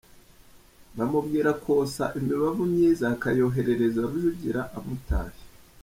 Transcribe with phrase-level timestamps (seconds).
[0.97, 5.45] Bamubwira kwosa imibavu myiza akayoherereza Rujugira amutashya.